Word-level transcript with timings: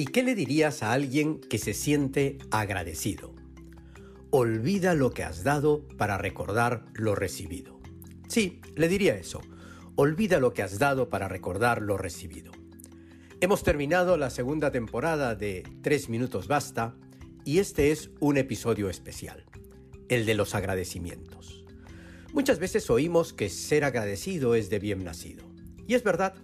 ¿Y 0.00 0.06
qué 0.06 0.22
le 0.22 0.34
dirías 0.34 0.82
a 0.82 0.92
alguien 0.92 1.38
que 1.40 1.58
se 1.58 1.74
siente 1.74 2.38
agradecido? 2.50 3.34
Olvida 4.30 4.94
lo 4.94 5.10
que 5.10 5.24
has 5.24 5.44
dado 5.44 5.86
para 5.98 6.16
recordar 6.16 6.86
lo 6.94 7.14
recibido. 7.14 7.78
Sí, 8.26 8.62
le 8.76 8.88
diría 8.88 9.14
eso. 9.16 9.42
Olvida 9.96 10.40
lo 10.40 10.54
que 10.54 10.62
has 10.62 10.78
dado 10.78 11.10
para 11.10 11.28
recordar 11.28 11.82
lo 11.82 11.98
recibido. 11.98 12.50
Hemos 13.42 13.62
terminado 13.62 14.16
la 14.16 14.30
segunda 14.30 14.70
temporada 14.70 15.34
de 15.34 15.64
Tres 15.82 16.08
Minutos 16.08 16.48
Basta 16.48 16.96
y 17.44 17.58
este 17.58 17.90
es 17.90 18.08
un 18.20 18.38
episodio 18.38 18.88
especial, 18.88 19.44
el 20.08 20.24
de 20.24 20.32
los 20.32 20.54
agradecimientos. 20.54 21.66
Muchas 22.32 22.58
veces 22.58 22.88
oímos 22.88 23.34
que 23.34 23.50
ser 23.50 23.84
agradecido 23.84 24.54
es 24.54 24.70
de 24.70 24.78
bien 24.78 25.04
nacido. 25.04 25.44
Y 25.86 25.92
es 25.92 26.02
verdad, 26.02 26.36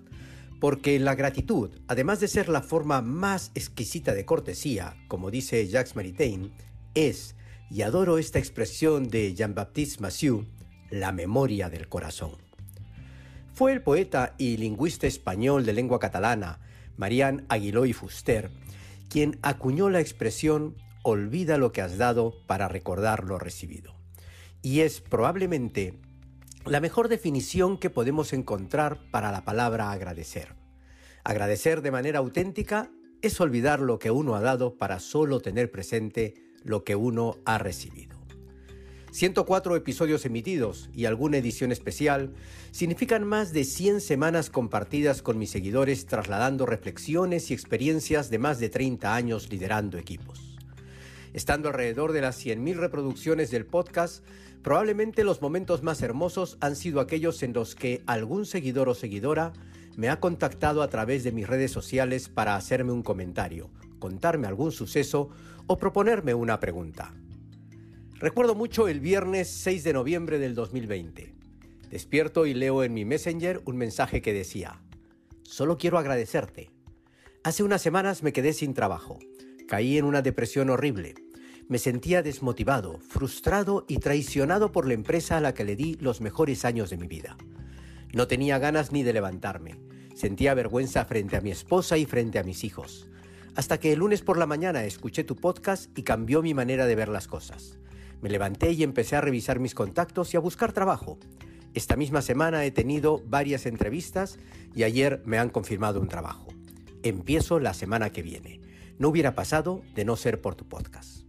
porque 0.60 0.98
la 0.98 1.14
gratitud, 1.14 1.70
además 1.88 2.20
de 2.20 2.28
ser 2.28 2.48
la 2.48 2.62
forma 2.62 3.02
más 3.02 3.50
exquisita 3.54 4.14
de 4.14 4.24
cortesía, 4.24 4.96
como 5.08 5.30
dice 5.30 5.66
Jacques 5.68 5.96
Maritain, 5.96 6.52
es, 6.94 7.34
y 7.70 7.82
adoro 7.82 8.18
esta 8.18 8.38
expresión 8.38 9.08
de 9.08 9.34
Jean-Baptiste 9.34 10.00
Massieu, 10.00 10.46
la 10.90 11.12
memoria 11.12 11.68
del 11.68 11.88
corazón. 11.88 12.32
Fue 13.52 13.72
el 13.72 13.82
poeta 13.82 14.34
y 14.38 14.56
lingüista 14.56 15.06
español 15.06 15.64
de 15.64 15.72
lengua 15.72 15.98
catalana, 15.98 16.60
Marian 16.96 17.44
Aguiló 17.48 17.86
y 17.86 17.92
Fuster, 17.92 18.50
quien 19.08 19.38
acuñó 19.42 19.90
la 19.90 20.00
expresión 20.00 20.76
olvida 21.02 21.56
lo 21.56 21.72
que 21.72 21.82
has 21.82 21.98
dado 21.98 22.34
para 22.46 22.68
recordar 22.68 23.24
lo 23.24 23.38
recibido. 23.38 23.94
Y 24.62 24.80
es 24.80 25.00
probablemente 25.00 25.94
la 26.66 26.80
mejor 26.80 27.08
definición 27.08 27.78
que 27.78 27.90
podemos 27.90 28.32
encontrar 28.32 29.00
para 29.10 29.30
la 29.30 29.44
palabra 29.44 29.92
agradecer. 29.92 30.56
Agradecer 31.22 31.80
de 31.80 31.92
manera 31.92 32.18
auténtica 32.18 32.90
es 33.22 33.40
olvidar 33.40 33.80
lo 33.80 33.98
que 33.98 34.10
uno 34.10 34.34
ha 34.34 34.40
dado 34.40 34.76
para 34.76 34.98
solo 34.98 35.40
tener 35.40 35.70
presente 35.70 36.34
lo 36.64 36.82
que 36.82 36.96
uno 36.96 37.36
ha 37.44 37.58
recibido. 37.58 38.16
104 39.12 39.76
episodios 39.76 40.26
emitidos 40.26 40.90
y 40.92 41.06
alguna 41.06 41.38
edición 41.38 41.72
especial 41.72 42.34
significan 42.72 43.24
más 43.24 43.52
de 43.52 43.64
100 43.64 44.00
semanas 44.00 44.50
compartidas 44.50 45.22
con 45.22 45.38
mis 45.38 45.50
seguidores 45.50 46.04
trasladando 46.06 46.66
reflexiones 46.66 47.50
y 47.50 47.54
experiencias 47.54 48.28
de 48.28 48.38
más 48.38 48.58
de 48.58 48.68
30 48.68 49.14
años 49.14 49.50
liderando 49.50 49.98
equipos. 49.98 50.58
Estando 51.32 51.68
alrededor 51.68 52.12
de 52.12 52.22
las 52.22 52.44
100.000 52.44 52.76
reproducciones 52.76 53.50
del 53.50 53.66
podcast, 53.66 54.24
probablemente 54.66 55.22
los 55.22 55.42
momentos 55.42 55.84
más 55.84 56.02
hermosos 56.02 56.58
han 56.60 56.74
sido 56.74 56.98
aquellos 56.98 57.44
en 57.44 57.52
los 57.52 57.76
que 57.76 58.02
algún 58.04 58.46
seguidor 58.46 58.88
o 58.88 58.94
seguidora 58.94 59.52
me 59.96 60.08
ha 60.08 60.18
contactado 60.18 60.82
a 60.82 60.88
través 60.88 61.22
de 61.22 61.30
mis 61.30 61.46
redes 61.46 61.70
sociales 61.70 62.28
para 62.28 62.56
hacerme 62.56 62.90
un 62.90 63.04
comentario, 63.04 63.70
contarme 64.00 64.48
algún 64.48 64.72
suceso 64.72 65.30
o 65.68 65.78
proponerme 65.78 66.34
una 66.34 66.58
pregunta. 66.58 67.14
Recuerdo 68.14 68.56
mucho 68.56 68.88
el 68.88 68.98
viernes 68.98 69.46
6 69.50 69.84
de 69.84 69.92
noviembre 69.92 70.40
del 70.40 70.56
2020. 70.56 71.32
Despierto 71.88 72.44
y 72.44 72.52
leo 72.52 72.82
en 72.82 72.92
mi 72.92 73.04
Messenger 73.04 73.62
un 73.66 73.76
mensaje 73.76 74.20
que 74.20 74.32
decía, 74.32 74.82
Solo 75.44 75.78
quiero 75.78 75.96
agradecerte. 75.96 76.72
Hace 77.44 77.62
unas 77.62 77.82
semanas 77.82 78.24
me 78.24 78.32
quedé 78.32 78.52
sin 78.52 78.74
trabajo. 78.74 79.20
Caí 79.68 79.96
en 79.96 80.04
una 80.04 80.22
depresión 80.22 80.70
horrible. 80.70 81.14
Me 81.68 81.78
sentía 81.78 82.22
desmotivado, 82.22 83.00
frustrado 83.00 83.84
y 83.88 83.98
traicionado 83.98 84.70
por 84.70 84.86
la 84.86 84.94
empresa 84.94 85.36
a 85.36 85.40
la 85.40 85.52
que 85.52 85.64
le 85.64 85.74
di 85.74 85.96
los 85.96 86.20
mejores 86.20 86.64
años 86.64 86.90
de 86.90 86.96
mi 86.96 87.08
vida. 87.08 87.36
No 88.12 88.28
tenía 88.28 88.60
ganas 88.60 88.92
ni 88.92 89.02
de 89.02 89.12
levantarme. 89.12 89.80
Sentía 90.14 90.54
vergüenza 90.54 91.04
frente 91.06 91.36
a 91.36 91.40
mi 91.40 91.50
esposa 91.50 91.98
y 91.98 92.06
frente 92.06 92.38
a 92.38 92.44
mis 92.44 92.62
hijos. 92.62 93.08
Hasta 93.56 93.80
que 93.80 93.92
el 93.92 93.98
lunes 93.98 94.22
por 94.22 94.38
la 94.38 94.46
mañana 94.46 94.84
escuché 94.84 95.24
tu 95.24 95.34
podcast 95.34 95.90
y 95.98 96.04
cambió 96.04 96.40
mi 96.40 96.54
manera 96.54 96.86
de 96.86 96.94
ver 96.94 97.08
las 97.08 97.26
cosas. 97.26 97.80
Me 98.22 98.30
levanté 98.30 98.70
y 98.70 98.84
empecé 98.84 99.16
a 99.16 99.20
revisar 99.20 99.58
mis 99.58 99.74
contactos 99.74 100.32
y 100.34 100.36
a 100.36 100.40
buscar 100.40 100.72
trabajo. 100.72 101.18
Esta 101.74 101.96
misma 101.96 102.22
semana 102.22 102.64
he 102.64 102.70
tenido 102.70 103.22
varias 103.26 103.66
entrevistas 103.66 104.38
y 104.72 104.84
ayer 104.84 105.20
me 105.26 105.38
han 105.38 105.50
confirmado 105.50 106.00
un 106.00 106.06
trabajo. 106.06 106.46
Empiezo 107.02 107.58
la 107.58 107.74
semana 107.74 108.10
que 108.10 108.22
viene. 108.22 108.60
No 109.00 109.08
hubiera 109.08 109.34
pasado 109.34 109.82
de 109.96 110.04
no 110.04 110.14
ser 110.14 110.40
por 110.40 110.54
tu 110.54 110.64
podcast. 110.68 111.25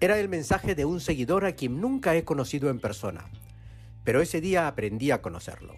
Era 0.00 0.20
el 0.20 0.28
mensaje 0.28 0.76
de 0.76 0.84
un 0.84 1.00
seguidor 1.00 1.44
a 1.44 1.52
quien 1.52 1.80
nunca 1.80 2.14
he 2.14 2.24
conocido 2.24 2.70
en 2.70 2.78
persona, 2.78 3.24
pero 4.04 4.20
ese 4.20 4.40
día 4.40 4.68
aprendí 4.68 5.10
a 5.10 5.20
conocerlo. 5.22 5.74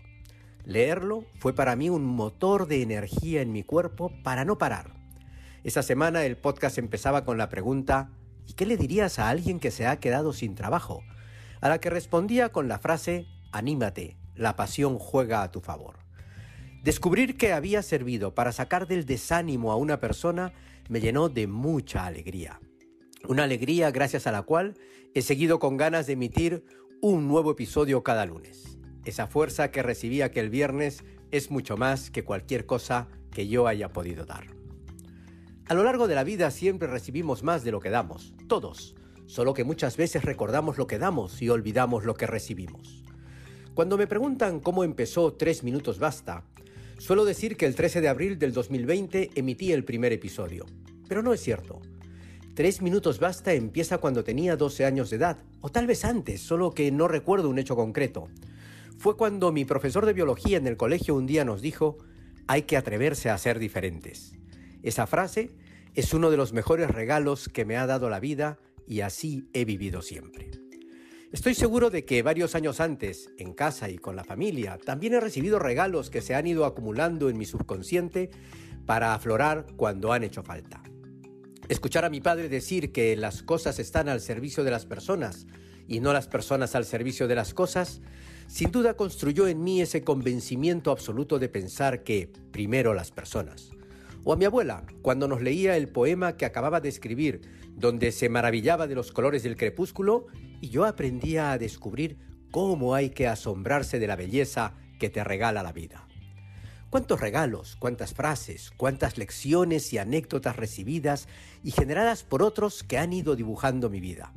Leerlo 0.67 1.25
fue 1.39 1.55
para 1.55 1.75
mí 1.75 1.89
un 1.89 2.05
motor 2.05 2.67
de 2.67 2.83
energía 2.83 3.41
en 3.41 3.51
mi 3.51 3.63
cuerpo 3.63 4.13
para 4.23 4.45
no 4.45 4.59
parar. 4.59 4.93
Esa 5.65 5.83
semana 5.83 6.25
el 6.25 6.37
podcast 6.37 6.77
empezaba 6.77 7.25
con 7.25 7.39
la 7.39 7.49
pregunta 7.49 8.11
¿Y 8.47 8.53
qué 8.53 8.67
le 8.67 8.77
dirías 8.77 9.19
a 9.19 9.31
alguien 9.31 9.59
que 9.59 9.71
se 9.71 9.87
ha 9.87 10.01
quedado 10.01 10.35
sin 10.35 10.55
trabajo? 10.55 11.03
A 11.63 11.71
la 11.71 11.79
que 11.79 11.89
respondía 11.89 12.51
con 12.51 12.69
la 12.69 12.79
frase 12.79 13.27
Anímate, 13.53 14.19
la 14.35 14.55
pasión 14.55 14.99
juega 14.99 15.43
a 15.43 15.51
tu 15.51 15.61
favor. 15.61 15.97
Descubrir 16.83 17.39
que 17.39 17.55
había 17.55 17.83
servido 17.83 18.35
para 18.35 18.53
sacar 18.53 18.87
del 18.87 19.07
desánimo 19.07 19.73
a 19.73 19.77
una 19.77 19.99
persona 19.99 20.53
me 20.91 21.01
llenó 21.01 21.31
de 21.31 21.47
mucha 21.47 22.05
alegría. 22.05 22.61
Una 23.29 23.45
alegría 23.45 23.91
gracias 23.91 24.27
a 24.27 24.33
la 24.33 24.43
cual 24.43 24.77
he 25.15 25.23
seguido 25.23 25.59
con 25.59 25.77
ganas 25.77 26.07
de 26.07 26.15
emitir 26.15 26.65
un 27.01 27.29
nuevo 27.29 27.53
episodio 27.53 28.03
cada 28.03 28.25
lunes. 28.25 28.79
Esa 29.05 29.27
fuerza 29.27 29.71
que 29.71 29.83
recibí 29.83 30.23
aquel 30.23 30.51
viernes 30.51 31.05
es 31.31 31.51
mucho 31.51 31.77
más 31.77 32.11
que 32.11 32.25
cualquier 32.25 32.67
cosa 32.67 33.09
que 33.31 33.47
yo 33.47 33.67
haya 33.67 33.93
podido 33.93 34.25
dar. 34.25 34.47
A 35.67 35.75
lo 35.75 35.85
largo 35.85 36.09
de 36.09 36.15
la 36.15 36.25
vida 36.25 36.51
siempre 36.51 36.89
recibimos 36.89 37.45
más 37.45 37.63
de 37.63 37.71
lo 37.71 37.79
que 37.79 37.91
damos, 37.91 38.35
todos, 38.49 38.97
solo 39.27 39.55
que 39.55 39.65
muchas 39.65 39.97
veces 39.97 40.25
recordamos 40.25 40.79
lo 40.79 40.87
que 40.87 40.99
damos 40.99 41.41
y 41.43 41.51
olvidamos 41.51 42.05
lo 42.05 42.15
que 42.15 42.27
recibimos. 42.27 43.05
Cuando 43.75 43.97
me 43.97 44.09
preguntan 44.09 44.61
cómo 44.61 44.83
empezó 44.83 45.35
Tres 45.35 45.63
Minutos 45.63 45.99
Basta, 45.99 46.45
suelo 46.99 47.25
decir 47.25 47.57
que 47.57 47.67
el 47.67 47.77
13 47.77 48.01
de 48.01 48.09
abril 48.09 48.39
del 48.39 48.53
2020 48.53 49.31
emití 49.35 49.73
el 49.73 49.85
primer 49.85 50.13
episodio, 50.13 50.67
pero 51.07 51.23
no 51.23 51.33
es 51.33 51.41
cierto. 51.41 51.81
Tres 52.55 52.83
minutos 52.83 53.21
basta 53.21 53.53
empieza 53.53 53.99
cuando 53.99 54.25
tenía 54.25 54.57
12 54.57 54.85
años 54.85 55.11
de 55.11 55.17
edad, 55.17 55.39
o 55.61 55.71
tal 55.71 55.87
vez 55.87 56.05
antes, 56.05 56.41
solo 56.41 56.73
que 56.73 56.91
no 56.91 57.07
recuerdo 57.07 57.49
un 57.49 57.59
hecho 57.59 57.77
concreto. 57.77 58.29
Fue 58.99 59.17
cuando 59.17 59.53
mi 59.53 59.65
profesor 59.65 60.05
de 60.05 60.13
biología 60.13 60.59
en 60.59 60.67
el 60.67 60.77
colegio 60.77 61.15
un 61.15 61.27
día 61.27 61.45
nos 61.45 61.63
dijo, 61.63 61.99
hay 62.49 62.63
que 62.63 62.77
atreverse 62.77 63.31
a 63.31 63.39
ser 63.39 63.59
diferentes. 63.59 64.33
Esa 64.83 65.07
frase 65.07 65.53
es 65.95 66.13
uno 66.13 66.31
de 66.31 66.37
los 66.37 66.53
mejores 66.53 66.91
regalos 66.91 67.49
que 67.49 67.65
me 67.65 67.77
ha 67.77 67.87
dado 67.87 68.11
la 68.11 68.21
vida 68.21 68.59
y 68.87 69.03
así 69.03 69.49
he 69.53 69.65
vivido 69.65 70.03
siempre. 70.03 70.51
Estoy 71.33 71.55
seguro 71.55 71.91
de 71.91 72.05
que 72.05 72.23
varios 72.23 72.57
años 72.57 72.81
antes, 72.81 73.31
en 73.39 73.55
casa 73.55 73.89
y 73.89 73.99
con 73.99 74.17
la 74.17 74.25
familia, 74.25 74.79
también 74.85 75.15
he 75.15 75.21
recibido 75.21 75.61
regalos 75.61 76.11
que 76.11 76.23
se 76.23 76.35
han 76.35 76.49
ido 76.49 76.65
acumulando 76.65 77.31
en 77.31 77.39
mi 77.39 77.45
subconsciente 77.45 78.31
para 78.85 79.15
aflorar 79.15 79.67
cuando 79.77 80.13
han 80.13 80.25
hecho 80.25 80.43
falta. 80.43 80.83
Escuchar 81.71 82.05
a 82.05 82.11
mi 82.11 82.21
padre 82.21 82.49
decir 82.49 82.91
que 82.91 83.15
las 83.15 83.45
cosas 83.45 83.79
están 83.79 84.09
al 84.09 84.21
servicio 84.21 84.65
de 84.65 84.73
las 84.73 84.87
personas 84.87 85.47
y 85.87 86.01
no 86.01 86.13
las 86.13 86.27
personas 86.27 86.75
al 86.75 86.85
servicio 86.85 87.29
de 87.29 87.37
las 87.37 87.55
cosas, 87.55 88.01
sin 88.49 88.73
duda 88.73 88.95
construyó 88.95 89.47
en 89.47 89.63
mí 89.63 89.81
ese 89.81 90.03
convencimiento 90.03 90.91
absoluto 90.91 91.39
de 91.39 91.49
pensar 91.49 92.03
que 92.03 92.29
primero 92.51 92.93
las 92.93 93.13
personas. 93.13 93.71
O 94.25 94.33
a 94.33 94.37
mi 94.37 94.47
abuela, 94.47 94.85
cuando 95.01 95.29
nos 95.29 95.43
leía 95.43 95.77
el 95.77 95.87
poema 95.87 96.37
que 96.37 96.45
acababa 96.45 96.81
de 96.81 96.89
escribir, 96.89 97.43
donde 97.77 98.11
se 98.11 98.29
maravillaba 98.29 98.89
de 98.89 98.97
los 98.97 99.13
colores 99.13 99.45
del 99.45 99.57
crepúsculo, 99.57 100.27
y 100.61 100.71
yo 100.71 100.87
aprendía 100.87 101.53
a 101.53 101.59
descubrir 101.59 102.19
cómo 102.51 102.97
hay 102.97 103.11
que 103.11 103.29
asombrarse 103.29 104.01
de 104.01 104.09
la 104.09 104.17
belleza 104.17 104.75
que 104.99 105.09
te 105.09 105.23
regala 105.23 105.63
la 105.63 105.73
vida. 105.73 106.10
Cuántos 106.91 107.21
regalos, 107.21 107.77
cuántas 107.77 108.15
frases, 108.15 108.73
cuántas 108.77 109.17
lecciones 109.17 109.93
y 109.93 109.99
anécdotas 109.99 110.57
recibidas 110.57 111.29
y 111.63 111.71
generadas 111.71 112.25
por 112.25 112.43
otros 112.43 112.83
que 112.83 112.99
han 112.99 113.13
ido 113.13 113.37
dibujando 113.37 113.89
mi 113.89 114.01
vida. 114.01 114.33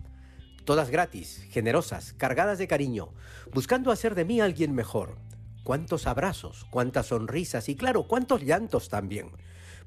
Todas 0.63 0.91
gratis, 0.91 1.47
generosas, 1.49 2.13
cargadas 2.13 2.59
de 2.59 2.67
cariño, 2.67 3.09
buscando 3.51 3.91
hacer 3.91 4.13
de 4.13 4.25
mí 4.25 4.39
alguien 4.39 4.75
mejor. 4.75 5.17
Cuántos 5.63 6.05
abrazos, 6.05 6.65
cuántas 6.69 7.07
sonrisas 7.07 7.69
y 7.69 7.75
claro, 7.75 8.07
cuántos 8.07 8.43
llantos 8.43 8.87
también, 8.87 9.31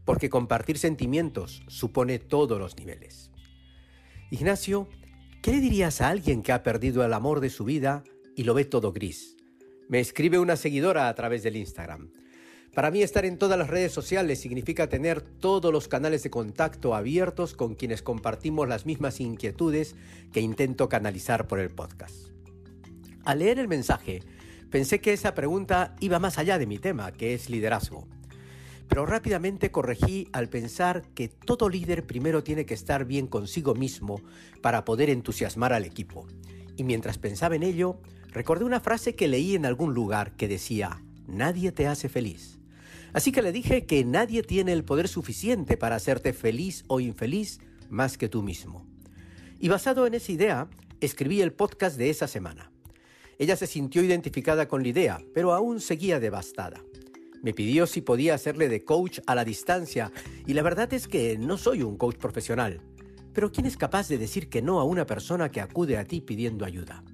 porque 0.05 0.29
compartir 0.29 0.77
sentimientos 0.77 1.63
supone 1.69 2.19
todos 2.19 2.59
los 2.59 2.77
niveles. 2.77 3.31
Ignacio, 4.33 4.89
¿qué 5.41 5.53
le 5.53 5.61
dirías 5.61 6.01
a 6.01 6.09
alguien 6.09 6.43
que 6.43 6.51
ha 6.51 6.65
perdido 6.65 7.05
el 7.05 7.13
amor 7.13 7.39
de 7.39 7.51
su 7.51 7.65
vida 7.65 8.03
y 8.35 8.43
lo 8.43 8.55
ve 8.55 8.65
todo 8.65 8.93
gris? 8.93 9.37
Me 9.89 10.01
escribe 10.01 10.41
una 10.41 10.57
seguidora 10.57 11.09
a 11.09 11.15
través 11.15 11.45
del 11.45 11.55
Instagram. 11.55 12.11
Para 12.77 12.91
mí 12.91 13.01
estar 13.01 13.25
en 13.25 13.39
todas 13.39 13.59
las 13.59 13.71
redes 13.71 13.91
sociales 13.91 14.39
significa 14.39 14.87
tener 14.91 15.23
todos 15.23 15.73
los 15.73 15.89
canales 15.89 16.23
de 16.23 16.29
contacto 16.29 16.95
abiertos 16.95 17.55
con 17.55 17.75
quienes 17.75 18.03
compartimos 18.03 18.69
las 18.69 18.85
mismas 18.85 19.19
inquietudes 19.19 19.97
que 20.31 20.43
intento 20.43 20.91
canalizar 20.91 21.49
por 21.49 21.59
el 21.59 21.71
podcast. 21.71 22.15
Al 23.25 23.39
leer 23.39 23.61
el 23.61 23.67
mensaje, 23.67 24.23
pensé 24.69 25.01
que 25.01 25.15
esa 25.15 25.33
pregunta 25.35 25.97
iba 26.01 26.19
más 26.19 26.37
allá 26.37 26.59
de 26.59 26.67
mi 26.67 26.77
tema, 26.77 27.13
que 27.13 27.33
es 27.33 27.49
liderazgo. 27.49 28.07
pero 28.89 29.07
rápidamente 29.07 29.71
corregí 29.71 30.29
al 30.33 30.51
pensar 30.51 31.03
que 31.15 31.29
todo 31.29 31.71
líder 31.71 32.07
primero 32.07 32.45
tiene 32.45 32.67
que 32.67 32.75
estar 32.75 33.07
bien 33.07 33.27
consigo 33.27 33.75
mismo 33.75 34.21
para 34.61 34.85
poder 34.85 35.09
entusiasmar 35.09 35.73
al 35.73 35.87
equipo. 35.87 36.27
Y 36.77 36.85
mientras 36.85 37.17
pensaba 37.17 37.57
en 37.57 37.63
ello, 37.63 38.03
recordé 38.33 38.67
una 38.67 38.81
frase 38.81 39.15
que 39.15 39.29
leí 39.29 39.55
en 39.55 39.65
algún 39.65 39.95
lugar 39.95 40.37
que 40.37 40.47
decía, 40.47 41.03
nadie 41.27 41.73
te 41.73 41.87
hace 41.87 42.11
feliz. 42.11 42.56
Así 43.13 43.33
que 43.33 43.43
le 43.43 43.53
dije 43.53 43.87
que 43.87 44.05
nadie 44.05 44.43
tiene 44.43 44.73
el 44.73 44.85
poder 44.85 45.09
suficiente 45.09 45.77
para 45.77 45.97
hacerte 45.97 46.33
feliz 46.33 46.85
o 46.89 47.01
infeliz 47.01 47.61
más 47.89 48.19
que 48.19 48.29
tú 48.29 48.43
mismo. 48.43 48.87
Y 49.59 49.69
basado 49.69 50.07
en 50.07 50.15
esa 50.15 50.33
idea, 50.33 50.69
escribí 51.01 51.41
el 51.41 51.53
podcast 51.53 51.97
de 51.97 52.11
esa 52.11 52.29
semana. 52.29 52.71
Ella 53.39 53.57
se 53.57 53.67
sintió 53.67 54.03
identificada 54.03 54.69
con 54.69 54.83
la 54.83 54.89
idea, 54.89 55.21
pero 55.35 55.53
aún 55.53 55.81
seguía 55.81 56.21
devastada. 56.21 56.83
Me 57.43 57.53
pidió 57.53 57.87
si 57.87 58.01
podía 58.01 58.35
hacerle 58.35 58.69
de 58.69 58.85
coach 58.85 59.21
a 59.27 59.35
la 59.35 59.45
distancia 59.45 60.11
y 60.47 60.55
la 60.55 60.63
verdad 60.63 60.93
es 60.93 61.07
que 61.07 61.39
no 61.39 61.59
soy 61.59 61.83
un 61.83 61.97
coach 61.97 62.17
profesional. 62.17 62.81
Pero 63.33 63.53
¿quién 63.53 63.67
es 63.67 63.77
capaz 63.77 64.09
de 64.09 64.19
decir 64.19 64.49
que 64.49 64.63
no 64.63 64.81
a 64.81 64.85
una 64.85 65.07
persona 65.07 65.51
que 65.51 65.61
acude 65.61 65.99
a 65.99 66.05
ti 66.05 66.23
pidiendo 66.23 66.65
ayuda? 66.65 67.05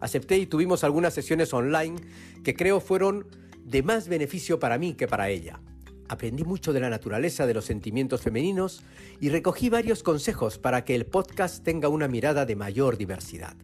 Acepté 0.00 0.36
y 0.36 0.46
tuvimos 0.46 0.84
algunas 0.84 1.14
sesiones 1.14 1.54
online 1.54 1.96
que 2.44 2.54
creo 2.54 2.80
fueron 2.80 3.26
de 3.64 3.82
más 3.82 4.08
beneficio 4.08 4.58
para 4.58 4.78
mí 4.78 4.94
que 4.94 5.08
para 5.08 5.28
ella. 5.28 5.60
Aprendí 6.08 6.44
mucho 6.44 6.72
de 6.72 6.80
la 6.80 6.90
naturaleza 6.90 7.46
de 7.46 7.54
los 7.54 7.64
sentimientos 7.64 8.20
femeninos 8.20 8.82
y 9.20 9.30
recogí 9.30 9.68
varios 9.68 10.02
consejos 10.02 10.58
para 10.58 10.84
que 10.84 10.94
el 10.94 11.06
podcast 11.06 11.64
tenga 11.64 11.88
una 11.88 12.08
mirada 12.08 12.44
de 12.44 12.56
mayor 12.56 12.98
diversidad. 12.98 13.56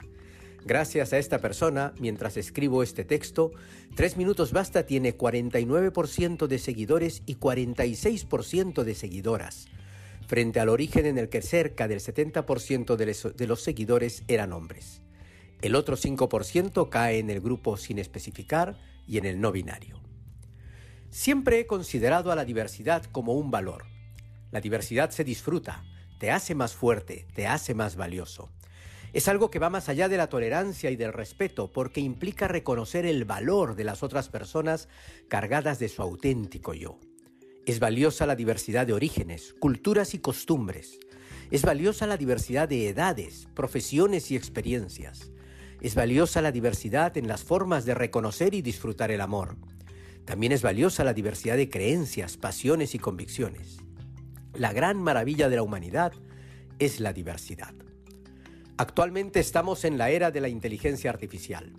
Gracias 0.64 1.12
a 1.12 1.18
esta 1.18 1.38
persona, 1.40 1.92
mientras 1.98 2.36
escribo 2.36 2.82
este 2.82 3.04
texto, 3.04 3.52
3 3.96 4.16
Minutos 4.16 4.52
Basta 4.52 4.86
tiene 4.86 5.16
49% 5.16 6.46
de 6.46 6.58
seguidores 6.58 7.22
y 7.26 7.36
46% 7.36 8.82
de 8.82 8.94
seguidoras, 8.94 9.66
frente 10.26 10.60
al 10.60 10.68
origen 10.68 11.06
en 11.06 11.18
el 11.18 11.28
que 11.28 11.42
cerca 11.42 11.88
del 11.88 12.00
70% 12.00 12.96
de 13.34 13.46
los 13.46 13.62
seguidores 13.62 14.24
eran 14.28 14.52
hombres. 14.52 15.00
El 15.60 15.74
otro 15.74 15.96
5% 15.96 16.88
cae 16.88 17.18
en 17.18 17.30
el 17.30 17.40
grupo 17.40 17.76
sin 17.76 17.98
especificar 17.98 18.78
y 19.08 19.18
en 19.18 19.24
el 19.24 19.40
no 19.40 19.50
binario. 19.50 20.00
Siempre 21.10 21.58
he 21.58 21.66
considerado 21.66 22.30
a 22.30 22.36
la 22.36 22.44
diversidad 22.44 23.04
como 23.06 23.32
un 23.32 23.50
valor. 23.50 23.86
La 24.52 24.60
diversidad 24.60 25.10
se 25.10 25.24
disfruta, 25.24 25.82
te 26.18 26.30
hace 26.30 26.54
más 26.54 26.74
fuerte, 26.74 27.26
te 27.34 27.46
hace 27.46 27.74
más 27.74 27.96
valioso. 27.96 28.50
Es 29.14 29.26
algo 29.26 29.50
que 29.50 29.58
va 29.58 29.70
más 29.70 29.88
allá 29.88 30.08
de 30.08 30.18
la 30.18 30.28
tolerancia 30.28 30.90
y 30.90 30.96
del 30.96 31.14
respeto 31.14 31.72
porque 31.72 32.00
implica 32.00 32.46
reconocer 32.46 33.06
el 33.06 33.24
valor 33.24 33.74
de 33.74 33.84
las 33.84 34.02
otras 34.02 34.28
personas 34.28 34.88
cargadas 35.28 35.78
de 35.78 35.88
su 35.88 36.02
auténtico 36.02 36.74
yo. 36.74 37.00
Es 37.64 37.80
valiosa 37.80 38.26
la 38.26 38.36
diversidad 38.36 38.86
de 38.86 38.92
orígenes, 38.92 39.54
culturas 39.60 40.12
y 40.12 40.18
costumbres. 40.18 40.98
Es 41.50 41.62
valiosa 41.62 42.06
la 42.06 42.18
diversidad 42.18 42.68
de 42.68 42.88
edades, 42.88 43.48
profesiones 43.54 44.30
y 44.30 44.36
experiencias. 44.36 45.30
Es 45.80 45.94
valiosa 45.94 46.42
la 46.42 46.50
diversidad 46.50 47.16
en 47.16 47.28
las 47.28 47.44
formas 47.44 47.84
de 47.84 47.94
reconocer 47.94 48.54
y 48.54 48.62
disfrutar 48.62 49.10
el 49.12 49.20
amor. 49.20 49.56
También 50.24 50.52
es 50.52 50.62
valiosa 50.62 51.04
la 51.04 51.14
diversidad 51.14 51.56
de 51.56 51.70
creencias, 51.70 52.36
pasiones 52.36 52.94
y 52.94 52.98
convicciones. 52.98 53.78
La 54.54 54.72
gran 54.72 55.00
maravilla 55.00 55.48
de 55.48 55.56
la 55.56 55.62
humanidad 55.62 56.12
es 56.78 56.98
la 56.98 57.12
diversidad. 57.12 57.74
Actualmente 58.76 59.40
estamos 59.40 59.84
en 59.84 59.98
la 59.98 60.10
era 60.10 60.30
de 60.30 60.40
la 60.40 60.48
inteligencia 60.48 61.10
artificial, 61.10 61.72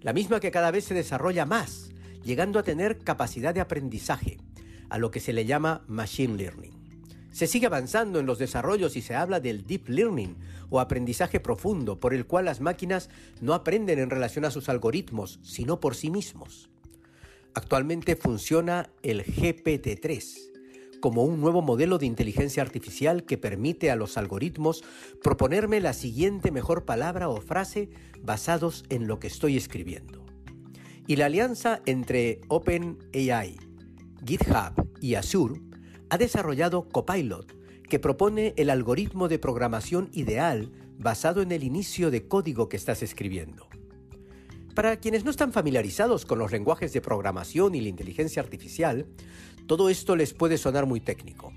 la 0.00 0.12
misma 0.12 0.40
que 0.40 0.50
cada 0.50 0.70
vez 0.70 0.84
se 0.84 0.94
desarrolla 0.94 1.44
más, 1.44 1.90
llegando 2.24 2.58
a 2.58 2.62
tener 2.62 2.98
capacidad 2.98 3.54
de 3.54 3.60
aprendizaje, 3.60 4.38
a 4.88 4.98
lo 4.98 5.10
que 5.10 5.20
se 5.20 5.32
le 5.32 5.44
llama 5.44 5.84
machine 5.86 6.36
learning. 6.36 6.81
Se 7.32 7.46
sigue 7.46 7.66
avanzando 7.66 8.20
en 8.20 8.26
los 8.26 8.38
desarrollos 8.38 8.94
y 8.96 9.02
se 9.02 9.14
habla 9.14 9.40
del 9.40 9.66
deep 9.66 9.88
learning 9.88 10.36
o 10.68 10.80
aprendizaje 10.80 11.40
profundo, 11.40 11.98
por 11.98 12.12
el 12.12 12.26
cual 12.26 12.44
las 12.44 12.60
máquinas 12.60 13.08
no 13.40 13.54
aprenden 13.54 13.98
en 13.98 14.10
relación 14.10 14.44
a 14.44 14.50
sus 14.50 14.68
algoritmos, 14.68 15.40
sino 15.42 15.80
por 15.80 15.94
sí 15.94 16.10
mismos. 16.10 16.68
Actualmente 17.54 18.16
funciona 18.16 18.90
el 19.02 19.24
GPT-3, 19.24 20.52
como 21.00 21.24
un 21.24 21.40
nuevo 21.40 21.62
modelo 21.62 21.98
de 21.98 22.06
inteligencia 22.06 22.62
artificial 22.62 23.24
que 23.24 23.38
permite 23.38 23.90
a 23.90 23.96
los 23.96 24.16
algoritmos 24.16 24.84
proponerme 25.22 25.80
la 25.80 25.94
siguiente 25.94 26.50
mejor 26.50 26.84
palabra 26.84 27.28
o 27.28 27.40
frase 27.40 27.90
basados 28.22 28.84
en 28.90 29.06
lo 29.06 29.18
que 29.18 29.26
estoy 29.26 29.56
escribiendo. 29.56 30.24
Y 31.06 31.16
la 31.16 31.26
alianza 31.26 31.82
entre 31.86 32.40
OpenAI, 32.48 33.56
GitHub 34.24 34.88
y 35.00 35.16
Azure 35.16 35.71
ha 36.12 36.18
desarrollado 36.18 36.90
Copilot, 36.90 37.56
que 37.88 37.98
propone 37.98 38.52
el 38.58 38.68
algoritmo 38.68 39.28
de 39.28 39.38
programación 39.38 40.10
ideal 40.12 40.70
basado 40.98 41.40
en 41.40 41.52
el 41.52 41.64
inicio 41.64 42.10
de 42.10 42.28
código 42.28 42.68
que 42.68 42.76
estás 42.76 43.02
escribiendo. 43.02 43.66
Para 44.74 44.98
quienes 44.98 45.24
no 45.24 45.30
están 45.30 45.54
familiarizados 45.54 46.26
con 46.26 46.38
los 46.38 46.52
lenguajes 46.52 46.92
de 46.92 47.00
programación 47.00 47.74
y 47.74 47.80
la 47.80 47.88
inteligencia 47.88 48.42
artificial, 48.42 49.06
todo 49.66 49.88
esto 49.88 50.14
les 50.14 50.34
puede 50.34 50.58
sonar 50.58 50.84
muy 50.84 51.00
técnico. 51.00 51.54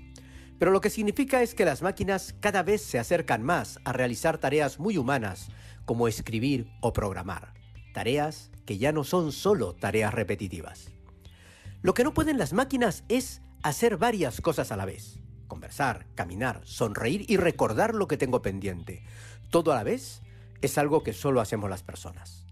Pero 0.58 0.70
lo 0.70 0.80
que 0.80 0.88
significa 0.88 1.42
es 1.42 1.54
que 1.54 1.66
las 1.66 1.82
máquinas 1.82 2.34
cada 2.40 2.62
vez 2.62 2.80
se 2.80 2.98
acercan 2.98 3.42
más 3.42 3.78
a 3.84 3.92
realizar 3.92 4.38
tareas 4.38 4.78
muy 4.78 4.96
humanas 4.96 5.48
como 5.84 6.08
escribir 6.08 6.66
o 6.80 6.94
programar. 6.94 7.52
Tareas 7.92 8.50
que 8.64 8.78
ya 8.78 8.90
no 8.90 9.04
son 9.04 9.32
solo 9.32 9.74
tareas 9.74 10.14
repetitivas. 10.14 10.88
Lo 11.82 11.92
que 11.92 12.04
no 12.04 12.14
pueden 12.14 12.38
las 12.38 12.54
máquinas 12.54 13.04
es 13.10 13.42
hacer 13.66 13.96
varias 13.96 14.40
cosas 14.40 14.70
a 14.70 14.76
la 14.76 14.84
vez. 14.84 15.18
Conversar, 15.48 16.06
caminar, 16.14 16.60
sonreír 16.64 17.24
y 17.28 17.36
recordar 17.36 17.96
lo 17.96 18.06
que 18.06 18.16
tengo 18.16 18.40
pendiente. 18.40 19.02
Todo 19.50 19.72
a 19.72 19.74
la 19.74 19.82
vez 19.82 20.22
es 20.62 20.78
algo 20.78 21.02
que 21.02 21.12
solo 21.12 21.40
hacemos 21.40 21.68
las 21.68 21.82
personas. 21.82 22.46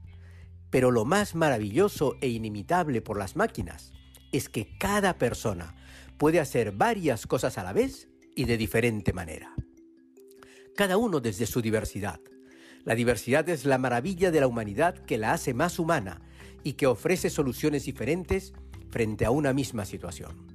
Pero 0.71 0.91
lo 0.91 1.05
más 1.05 1.37
maravilloso 1.37 2.17
e 2.21 2.29
inimitable 2.29 3.01
por 3.01 3.17
las 3.17 3.37
máquinas 3.37 3.93
es 4.33 4.49
que 4.49 4.77
cada 4.77 5.17
persona 5.17 5.77
puede 6.19 6.41
hacer 6.41 6.73
varias 6.73 7.29
cosas 7.29 7.59
a 7.59 7.63
la 7.63 7.73
vez 7.73 8.09
y 8.35 8.47
de 8.47 8.57
diferente 8.57 9.13
manera. 9.13 9.55
Cada 10.77 10.97
uno 10.97 11.21
desde 11.21 11.47
su 11.47 11.63
diversidad. 11.63 12.19
La 12.83 12.97
diversidad 12.97 13.49
es 13.49 13.65
la 13.65 13.79
maravilla 13.79 14.33
de 14.33 14.41
la 14.41 14.49
humanidad 14.49 14.97
que 14.99 15.17
la 15.17 15.33
hace 15.33 15.55
más 15.55 15.79
humana 15.79 16.23
y 16.65 16.73
que 16.73 16.89
ofrece 16.89 17.31
soluciones 17.31 17.85
diferentes 17.85 18.53
frente 18.91 19.25
a 19.25 19.31
una 19.31 19.53
misma 19.53 19.85
situación. 19.85 20.54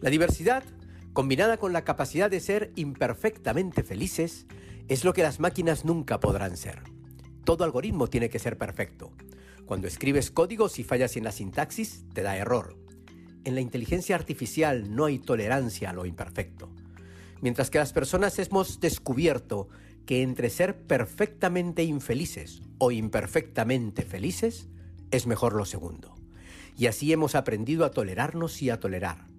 La 0.00 0.08
diversidad, 0.08 0.64
combinada 1.12 1.58
con 1.58 1.74
la 1.74 1.84
capacidad 1.84 2.30
de 2.30 2.40
ser 2.40 2.72
imperfectamente 2.74 3.82
felices, 3.82 4.46
es 4.88 5.04
lo 5.04 5.12
que 5.12 5.22
las 5.22 5.40
máquinas 5.40 5.84
nunca 5.84 6.20
podrán 6.20 6.56
ser. 6.56 6.82
Todo 7.44 7.64
algoritmo 7.64 8.08
tiene 8.08 8.30
que 8.30 8.38
ser 8.38 8.56
perfecto. 8.56 9.12
Cuando 9.66 9.86
escribes 9.86 10.30
códigos 10.30 10.78
y 10.78 10.84
fallas 10.84 11.16
en 11.16 11.24
la 11.24 11.32
sintaxis, 11.32 12.04
te 12.14 12.22
da 12.22 12.36
error. 12.38 12.76
En 13.44 13.54
la 13.54 13.60
inteligencia 13.60 14.16
artificial 14.16 14.94
no 14.94 15.04
hay 15.04 15.18
tolerancia 15.18 15.90
a 15.90 15.92
lo 15.92 16.06
imperfecto. 16.06 16.70
Mientras 17.42 17.68
que 17.68 17.78
las 17.78 17.92
personas 17.92 18.38
hemos 18.38 18.80
descubierto 18.80 19.68
que 20.06 20.22
entre 20.22 20.48
ser 20.48 20.76
perfectamente 20.78 21.84
infelices 21.84 22.62
o 22.78 22.90
imperfectamente 22.90 24.02
felices, 24.02 24.68
es 25.10 25.26
mejor 25.26 25.54
lo 25.54 25.66
segundo. 25.66 26.14
Y 26.76 26.86
así 26.86 27.12
hemos 27.12 27.34
aprendido 27.34 27.84
a 27.84 27.90
tolerarnos 27.90 28.62
y 28.62 28.70
a 28.70 28.80
tolerar. 28.80 29.29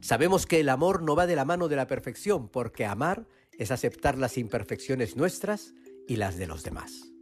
Sabemos 0.00 0.46
que 0.46 0.60
el 0.60 0.68
amor 0.68 1.02
no 1.02 1.16
va 1.16 1.26
de 1.26 1.36
la 1.36 1.44
mano 1.44 1.68
de 1.68 1.76
la 1.76 1.86
perfección, 1.86 2.48
porque 2.48 2.86
amar 2.86 3.26
es 3.58 3.70
aceptar 3.70 4.16
las 4.16 4.38
imperfecciones 4.38 5.16
nuestras 5.16 5.74
y 6.06 6.16
las 6.16 6.36
de 6.36 6.46
los 6.46 6.62
demás. 6.62 7.12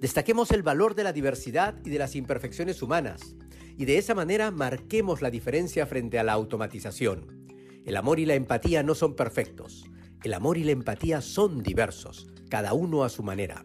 Destaquemos 0.00 0.50
el 0.52 0.62
valor 0.62 0.94
de 0.94 1.04
la 1.04 1.12
diversidad 1.12 1.74
y 1.84 1.90
de 1.90 1.98
las 1.98 2.14
imperfecciones 2.14 2.82
humanas, 2.82 3.34
y 3.76 3.84
de 3.84 3.98
esa 3.98 4.14
manera 4.14 4.50
marquemos 4.50 5.22
la 5.22 5.30
diferencia 5.30 5.86
frente 5.86 6.18
a 6.18 6.24
la 6.24 6.32
automatización. 6.32 7.46
El 7.84 7.96
amor 7.96 8.20
y 8.20 8.26
la 8.26 8.34
empatía 8.34 8.82
no 8.82 8.94
son 8.94 9.16
perfectos, 9.16 9.86
el 10.22 10.34
amor 10.34 10.58
y 10.58 10.64
la 10.64 10.72
empatía 10.72 11.20
son 11.20 11.62
diversos, 11.62 12.28
cada 12.50 12.74
uno 12.74 13.04
a 13.04 13.08
su 13.08 13.22
manera. 13.22 13.64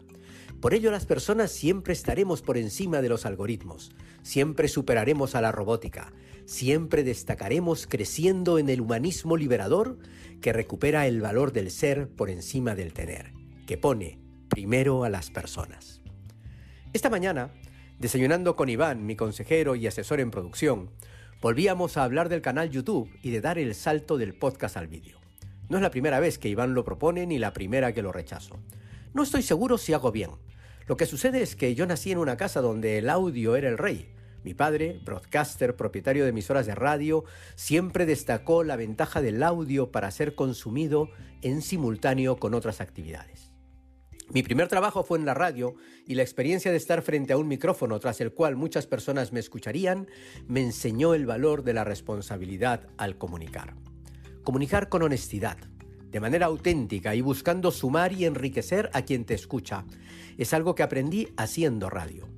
Por 0.64 0.72
ello 0.72 0.90
las 0.90 1.04
personas 1.04 1.50
siempre 1.50 1.92
estaremos 1.92 2.40
por 2.40 2.56
encima 2.56 3.02
de 3.02 3.10
los 3.10 3.26
algoritmos, 3.26 3.92
siempre 4.22 4.66
superaremos 4.66 5.34
a 5.34 5.42
la 5.42 5.52
robótica, 5.52 6.14
siempre 6.46 7.04
destacaremos 7.04 7.86
creciendo 7.86 8.58
en 8.58 8.70
el 8.70 8.80
humanismo 8.80 9.36
liberador 9.36 9.98
que 10.40 10.54
recupera 10.54 11.06
el 11.06 11.20
valor 11.20 11.52
del 11.52 11.70
ser 11.70 12.08
por 12.08 12.30
encima 12.30 12.74
del 12.74 12.94
tener, 12.94 13.34
que 13.66 13.76
pone 13.76 14.18
primero 14.48 15.04
a 15.04 15.10
las 15.10 15.30
personas. 15.30 16.00
Esta 16.94 17.10
mañana, 17.10 17.50
desayunando 17.98 18.56
con 18.56 18.70
Iván, 18.70 19.04
mi 19.04 19.16
consejero 19.16 19.74
y 19.74 19.86
asesor 19.86 20.18
en 20.18 20.30
producción, 20.30 20.88
volvíamos 21.42 21.98
a 21.98 22.04
hablar 22.04 22.30
del 22.30 22.40
canal 22.40 22.70
YouTube 22.70 23.10
y 23.22 23.32
de 23.32 23.42
dar 23.42 23.58
el 23.58 23.74
salto 23.74 24.16
del 24.16 24.32
podcast 24.32 24.78
al 24.78 24.88
vídeo. 24.88 25.20
No 25.68 25.76
es 25.76 25.82
la 25.82 25.90
primera 25.90 26.20
vez 26.20 26.38
que 26.38 26.48
Iván 26.48 26.72
lo 26.72 26.86
propone 26.86 27.26
ni 27.26 27.38
la 27.38 27.52
primera 27.52 27.92
que 27.92 28.00
lo 28.00 28.12
rechazo. 28.12 28.58
No 29.12 29.24
estoy 29.24 29.42
seguro 29.42 29.76
si 29.76 29.92
hago 29.92 30.10
bien. 30.10 30.30
Lo 30.86 30.96
que 30.96 31.06
sucede 31.06 31.40
es 31.40 31.56
que 31.56 31.74
yo 31.74 31.86
nací 31.86 32.12
en 32.12 32.18
una 32.18 32.36
casa 32.36 32.60
donde 32.60 32.98
el 32.98 33.08
audio 33.08 33.56
era 33.56 33.68
el 33.68 33.78
rey, 33.78 34.10
Mi 34.42 34.52
padre, 34.52 35.00
broadcaster, 35.02 35.74
propietario 35.74 36.24
de 36.24 36.28
emisoras 36.28 36.66
de 36.66 36.74
radio, 36.74 37.24
siempre 37.54 38.04
destacó 38.04 38.62
la 38.62 38.76
ventaja 38.76 39.22
del 39.22 39.42
audio 39.42 39.90
para 39.90 40.10
ser 40.10 40.34
consumido 40.34 41.08
en 41.40 41.62
simultáneo 41.62 42.36
con 42.36 42.52
otras 42.52 42.82
actividades. 42.82 43.54
Mi 44.28 44.42
primer 44.42 44.68
trabajo 44.68 45.02
fue 45.02 45.18
en 45.18 45.24
la 45.24 45.32
radio 45.32 45.76
y 46.06 46.14
la 46.14 46.22
experiencia 46.22 46.70
de 46.70 46.76
estar 46.76 47.00
frente 47.00 47.32
a 47.32 47.38
un 47.38 47.48
micrófono 47.48 47.98
tras 48.00 48.20
el 48.20 48.34
cual 48.34 48.54
muchas 48.56 48.86
personas 48.86 49.32
me 49.32 49.40
escucharían 49.40 50.08
me 50.46 50.60
enseñó 50.60 51.14
el 51.14 51.24
valor 51.24 51.62
de 51.62 51.72
la 51.72 51.84
responsabilidad 51.84 52.86
al 52.98 53.16
comunicar. 53.16 53.74
Comunicar 54.42 54.90
con 54.90 55.02
honestidad, 55.02 55.56
de 56.14 56.20
manera 56.20 56.46
auténtica 56.46 57.16
y 57.16 57.22
buscando 57.22 57.72
sumar 57.72 58.12
y 58.12 58.24
enriquecer 58.24 58.88
a 58.92 59.02
quien 59.02 59.24
te 59.24 59.34
escucha. 59.34 59.84
Es 60.38 60.54
algo 60.54 60.76
que 60.76 60.84
aprendí 60.84 61.30
haciendo 61.36 61.90
radio. 61.90 62.28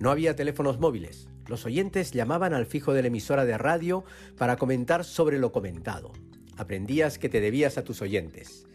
No 0.00 0.10
había 0.10 0.34
teléfonos 0.34 0.80
móviles, 0.80 1.28
los 1.46 1.64
oyentes 1.64 2.10
llamaban 2.10 2.52
al 2.52 2.66
fijo 2.66 2.92
de 2.92 3.02
la 3.02 3.06
emisora 3.06 3.44
de 3.44 3.56
radio 3.58 4.02
para 4.36 4.56
comentar 4.56 5.04
sobre 5.04 5.38
lo 5.38 5.52
comentado. 5.52 6.10
Aprendías 6.56 7.20
que 7.20 7.28
te 7.28 7.40
debías 7.40 7.78
a 7.78 7.84
tus 7.84 8.02
oyentes. 8.02 8.66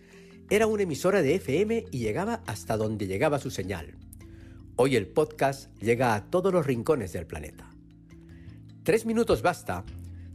Era 0.50 0.66
una 0.66 0.84
emisora 0.84 1.22
de 1.22 1.36
FM 1.36 1.84
y 1.92 2.00
llegaba 2.00 2.42
hasta 2.48 2.78
donde 2.78 3.06
llegaba 3.06 3.40
su 3.40 3.52
señal. 3.52 3.98
Hoy 4.78 4.96
el 4.96 5.08
podcast 5.08 5.78
llega 5.82 6.16
a 6.16 6.30
todos 6.30 6.54
los 6.54 6.66
rincones 6.66 7.12
del 7.12 7.28
planeta. 7.28 7.70
Tres 8.84 9.06
minutos 9.06 9.42
basta. 9.42 9.84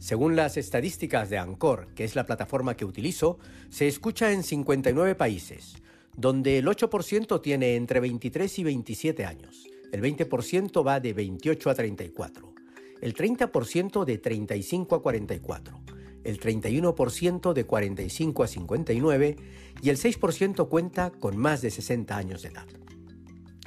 Según 0.03 0.35
las 0.35 0.57
estadísticas 0.57 1.29
de 1.29 1.37
Anchor, 1.37 1.87
que 1.95 2.03
es 2.03 2.15
la 2.15 2.25
plataforma 2.25 2.75
que 2.75 2.85
utilizo, 2.85 3.39
se 3.69 3.87
escucha 3.87 4.31
en 4.31 4.43
59 4.43 5.15
países, 5.15 5.75
donde 6.15 6.59
el 6.59 6.67
8% 6.67 7.41
tiene 7.41 7.75
entre 7.75 7.99
23 7.99 8.59
y 8.59 8.63
27 8.63 9.25
años 9.25 9.67
el 9.93 10.01
20% 10.01 10.85
va 10.85 10.99
de 10.99 11.13
28 11.13 11.69
a 11.69 11.75
34, 11.75 12.53
el 12.99 13.13
30% 13.13 14.05
de 14.05 14.17
35 14.17 14.95
a 14.95 15.01
44, 15.03 15.79
el 16.23 16.39
31% 16.39 17.53
de 17.53 17.63
45 17.63 18.43
a 18.43 18.47
59 18.47 19.35
y 19.83 19.89
el 19.89 19.97
6% 19.97 20.67
cuenta 20.67 21.11
con 21.11 21.37
más 21.37 21.61
de 21.61 21.69
60 21.69 22.17
años 22.17 22.41
de 22.41 22.49
edad. 22.49 22.65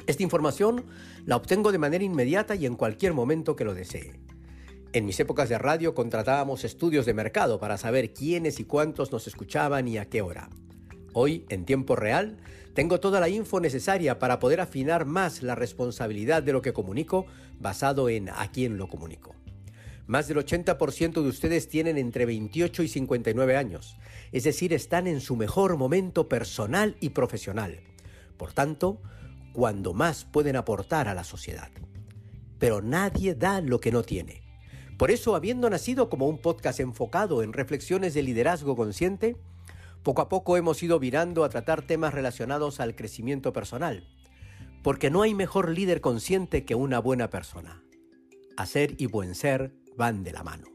Esta 0.08 0.24
información 0.24 0.84
la 1.26 1.36
obtengo 1.36 1.70
de 1.70 1.78
manera 1.78 2.02
inmediata 2.02 2.56
y 2.56 2.66
en 2.66 2.74
cualquier 2.74 3.14
momento 3.14 3.54
que 3.54 3.64
lo 3.64 3.72
desee. 3.72 4.25
En 4.96 5.04
mis 5.04 5.20
épocas 5.20 5.50
de 5.50 5.58
radio 5.58 5.94
contratábamos 5.94 6.64
estudios 6.64 7.04
de 7.04 7.12
mercado 7.12 7.60
para 7.60 7.76
saber 7.76 8.14
quiénes 8.14 8.60
y 8.60 8.64
cuántos 8.64 9.12
nos 9.12 9.26
escuchaban 9.26 9.86
y 9.88 9.98
a 9.98 10.06
qué 10.06 10.22
hora. 10.22 10.48
Hoy, 11.12 11.44
en 11.50 11.66
tiempo 11.66 11.96
real, 11.96 12.38
tengo 12.72 12.98
toda 12.98 13.20
la 13.20 13.28
info 13.28 13.60
necesaria 13.60 14.18
para 14.18 14.38
poder 14.38 14.58
afinar 14.62 15.04
más 15.04 15.42
la 15.42 15.54
responsabilidad 15.54 16.42
de 16.42 16.54
lo 16.54 16.62
que 16.62 16.72
comunico 16.72 17.26
basado 17.60 18.08
en 18.08 18.30
a 18.30 18.50
quién 18.50 18.78
lo 18.78 18.88
comunico. 18.88 19.34
Más 20.06 20.28
del 20.28 20.38
80% 20.38 21.20
de 21.20 21.28
ustedes 21.28 21.68
tienen 21.68 21.98
entre 21.98 22.24
28 22.24 22.82
y 22.82 22.88
59 22.88 23.54
años, 23.54 23.98
es 24.32 24.44
decir, 24.44 24.72
están 24.72 25.06
en 25.06 25.20
su 25.20 25.36
mejor 25.36 25.76
momento 25.76 26.26
personal 26.26 26.96
y 27.00 27.10
profesional. 27.10 27.80
Por 28.38 28.54
tanto, 28.54 29.02
cuando 29.52 29.92
más 29.92 30.24
pueden 30.24 30.56
aportar 30.56 31.06
a 31.06 31.12
la 31.12 31.24
sociedad. 31.24 31.68
Pero 32.58 32.80
nadie 32.80 33.34
da 33.34 33.60
lo 33.60 33.78
que 33.78 33.92
no 33.92 34.02
tiene. 34.02 34.45
Por 34.96 35.10
eso, 35.10 35.36
habiendo 35.36 35.68
nacido 35.68 36.08
como 36.08 36.26
un 36.26 36.38
podcast 36.38 36.80
enfocado 36.80 37.42
en 37.42 37.52
reflexiones 37.52 38.14
de 38.14 38.22
liderazgo 38.22 38.76
consciente, 38.76 39.36
poco 40.02 40.22
a 40.22 40.28
poco 40.30 40.56
hemos 40.56 40.82
ido 40.82 40.98
virando 40.98 41.44
a 41.44 41.50
tratar 41.50 41.82
temas 41.82 42.14
relacionados 42.14 42.80
al 42.80 42.94
crecimiento 42.94 43.52
personal, 43.52 44.08
porque 44.82 45.10
no 45.10 45.20
hay 45.22 45.34
mejor 45.34 45.70
líder 45.70 46.00
consciente 46.00 46.64
que 46.64 46.74
una 46.74 46.98
buena 46.98 47.28
persona. 47.28 47.82
Hacer 48.56 48.94
y 48.96 49.06
buen 49.06 49.34
ser 49.34 49.74
van 49.98 50.24
de 50.24 50.32
la 50.32 50.42
mano. 50.42 50.68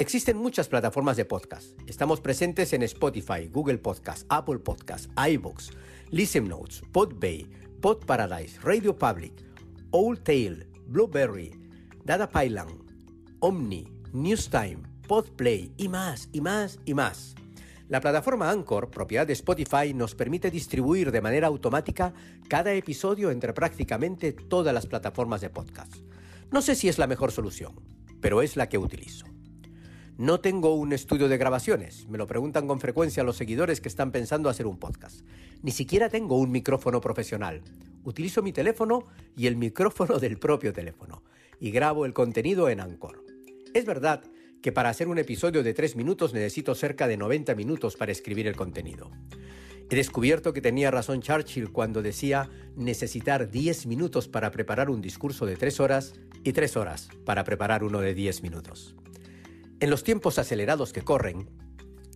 Existen 0.00 0.36
muchas 0.36 0.68
plataformas 0.68 1.16
de 1.16 1.24
podcast. 1.24 1.78
Estamos 1.86 2.20
presentes 2.20 2.72
en 2.72 2.82
Spotify, 2.82 3.48
Google 3.48 3.78
Podcast, 3.78 4.26
Apple 4.28 4.58
Podcast, 4.58 5.10
iVoox, 5.16 5.70
Listen 6.10 6.48
Notes, 6.48 6.82
Podbay, 6.92 7.46
Pod 7.80 8.04
Paradise, 8.06 8.60
Radio 8.60 8.96
Public, 8.96 9.44
Old 9.90 10.22
Tail, 10.24 10.66
Blueberry, 10.86 11.52
Data 12.04 12.28
Pylon, 12.28 12.87
Omni, 13.40 13.86
Newstime, 14.12 14.78
Podplay 15.06 15.72
y 15.76 15.88
más, 15.88 16.28
y 16.32 16.40
más, 16.40 16.80
y 16.84 16.94
más. 16.94 17.36
La 17.88 18.00
plataforma 18.00 18.50
Anchor, 18.50 18.90
propiedad 18.90 19.26
de 19.26 19.32
Spotify, 19.32 19.94
nos 19.94 20.16
permite 20.16 20.50
distribuir 20.50 21.12
de 21.12 21.20
manera 21.20 21.46
automática 21.46 22.12
cada 22.48 22.72
episodio 22.72 23.30
entre 23.30 23.52
prácticamente 23.52 24.32
todas 24.32 24.74
las 24.74 24.86
plataformas 24.86 25.40
de 25.40 25.50
podcast. 25.50 25.94
No 26.50 26.62
sé 26.62 26.74
si 26.74 26.88
es 26.88 26.98
la 26.98 27.06
mejor 27.06 27.30
solución, 27.30 27.80
pero 28.20 28.42
es 28.42 28.56
la 28.56 28.68
que 28.68 28.76
utilizo. 28.76 29.26
No 30.16 30.40
tengo 30.40 30.74
un 30.74 30.92
estudio 30.92 31.28
de 31.28 31.38
grabaciones, 31.38 32.08
me 32.08 32.18
lo 32.18 32.26
preguntan 32.26 32.66
con 32.66 32.80
frecuencia 32.80 33.22
los 33.22 33.36
seguidores 33.36 33.80
que 33.80 33.88
están 33.88 34.10
pensando 34.10 34.48
hacer 34.48 34.66
un 34.66 34.78
podcast. 34.78 35.20
Ni 35.62 35.70
siquiera 35.70 36.08
tengo 36.08 36.36
un 36.38 36.50
micrófono 36.50 37.00
profesional. 37.00 37.62
Utilizo 38.02 38.42
mi 38.42 38.52
teléfono 38.52 39.06
y 39.36 39.46
el 39.46 39.54
micrófono 39.56 40.18
del 40.18 40.38
propio 40.38 40.72
teléfono 40.72 41.22
y 41.60 41.70
grabo 41.70 42.04
el 42.04 42.12
contenido 42.12 42.68
en 42.68 42.80
Anchor. 42.80 43.27
Es 43.78 43.84
verdad 43.84 44.24
que 44.60 44.72
para 44.72 44.88
hacer 44.88 45.06
un 45.06 45.18
episodio 45.18 45.62
de 45.62 45.72
3 45.72 45.94
minutos 45.94 46.34
necesito 46.34 46.74
cerca 46.74 47.06
de 47.06 47.16
90 47.16 47.54
minutos 47.54 47.94
para 47.96 48.10
escribir 48.10 48.48
el 48.48 48.56
contenido. 48.56 49.08
He 49.88 49.94
descubierto 49.94 50.52
que 50.52 50.60
tenía 50.60 50.90
razón 50.90 51.22
Churchill 51.22 51.70
cuando 51.70 52.02
decía 52.02 52.50
necesitar 52.74 53.52
10 53.52 53.86
minutos 53.86 54.26
para 54.26 54.50
preparar 54.50 54.90
un 54.90 55.00
discurso 55.00 55.46
de 55.46 55.54
3 55.54 55.78
horas 55.78 56.14
y 56.42 56.54
3 56.54 56.76
horas 56.76 57.08
para 57.24 57.44
preparar 57.44 57.84
uno 57.84 58.00
de 58.00 58.14
10 58.14 58.42
minutos. 58.42 58.96
En 59.78 59.90
los 59.90 60.02
tiempos 60.02 60.40
acelerados 60.40 60.92
que 60.92 61.02
corren, 61.02 61.48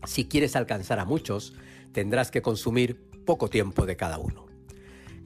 si 0.04 0.24
quieres 0.24 0.56
alcanzar 0.56 0.98
a 0.98 1.04
muchos, 1.04 1.54
tendrás 1.92 2.32
que 2.32 2.42
consumir 2.42 3.08
poco 3.24 3.48
tiempo 3.48 3.86
de 3.86 3.94
cada 3.94 4.18
uno. 4.18 4.46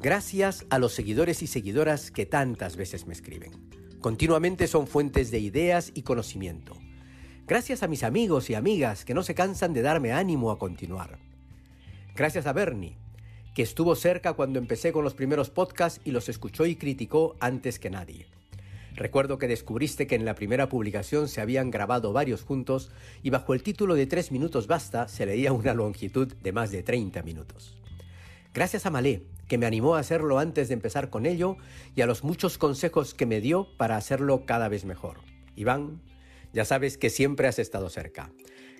Gracias 0.00 0.66
a 0.68 0.78
los 0.78 0.92
seguidores 0.92 1.40
y 1.40 1.46
seguidoras 1.46 2.10
que 2.10 2.26
tantas 2.26 2.76
veces 2.76 3.06
me 3.06 3.14
escriben. 3.14 3.65
Continuamente 4.06 4.68
son 4.68 4.86
fuentes 4.86 5.32
de 5.32 5.40
ideas 5.40 5.90
y 5.92 6.02
conocimiento. 6.02 6.76
Gracias 7.44 7.82
a 7.82 7.88
mis 7.88 8.04
amigos 8.04 8.48
y 8.50 8.54
amigas 8.54 9.04
que 9.04 9.14
no 9.14 9.24
se 9.24 9.34
cansan 9.34 9.72
de 9.72 9.82
darme 9.82 10.12
ánimo 10.12 10.52
a 10.52 10.60
continuar. 10.60 11.18
Gracias 12.14 12.46
a 12.46 12.52
Bernie, 12.52 12.98
que 13.52 13.62
estuvo 13.62 13.96
cerca 13.96 14.34
cuando 14.34 14.60
empecé 14.60 14.92
con 14.92 15.02
los 15.02 15.14
primeros 15.14 15.50
podcasts 15.50 16.00
y 16.04 16.12
los 16.12 16.28
escuchó 16.28 16.66
y 16.66 16.76
criticó 16.76 17.34
antes 17.40 17.80
que 17.80 17.90
nadie. 17.90 18.28
Recuerdo 18.94 19.38
que 19.38 19.48
descubriste 19.48 20.06
que 20.06 20.14
en 20.14 20.24
la 20.24 20.36
primera 20.36 20.68
publicación 20.68 21.26
se 21.26 21.40
habían 21.40 21.72
grabado 21.72 22.12
varios 22.12 22.44
juntos 22.44 22.92
y 23.24 23.30
bajo 23.30 23.54
el 23.54 23.64
título 23.64 23.96
de 23.96 24.06
3 24.06 24.30
minutos 24.30 24.68
basta 24.68 25.08
se 25.08 25.26
leía 25.26 25.52
una 25.52 25.74
longitud 25.74 26.32
de 26.32 26.52
más 26.52 26.70
de 26.70 26.84
30 26.84 27.24
minutos. 27.24 27.74
Gracias 28.54 28.86
a 28.86 28.90
Malé, 28.90 29.24
que 29.48 29.58
me 29.58 29.66
animó 29.66 29.94
a 29.94 30.00
hacerlo 30.00 30.38
antes 30.38 30.68
de 30.68 30.74
empezar 30.74 31.10
con 31.10 31.26
ello 31.26 31.56
y 31.94 32.00
a 32.00 32.06
los 32.06 32.24
muchos 32.24 32.58
consejos 32.58 33.14
que 33.14 33.26
me 33.26 33.40
dio 33.40 33.68
para 33.76 33.96
hacerlo 33.96 34.44
cada 34.46 34.68
vez 34.68 34.84
mejor. 34.84 35.18
Iván, 35.54 36.00
ya 36.52 36.64
sabes 36.64 36.98
que 36.98 37.10
siempre 37.10 37.48
has 37.48 37.58
estado 37.58 37.88
cerca. 37.88 38.30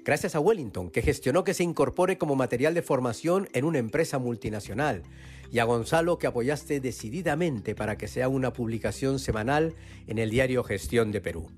Gracias 0.04 0.36
a 0.36 0.40
Wellington, 0.40 0.90
que 0.90 1.02
gestionó 1.02 1.42
que 1.42 1.52
se 1.52 1.64
incorpore 1.64 2.16
como 2.16 2.36
material 2.36 2.74
de 2.74 2.82
formación 2.82 3.48
en 3.52 3.64
una 3.64 3.78
empresa 3.78 4.18
multinacional, 4.18 5.02
y 5.50 5.58
a 5.58 5.64
Gonzalo, 5.64 6.18
que 6.18 6.26
apoyaste 6.26 6.80
decididamente 6.80 7.74
para 7.74 7.98
que 7.98 8.08
sea 8.08 8.28
una 8.28 8.52
publicación 8.52 9.18
semanal 9.18 9.74
en 10.06 10.18
el 10.18 10.30
diario 10.30 10.62
Gestión 10.62 11.12
de 11.12 11.20
Perú. 11.20 11.50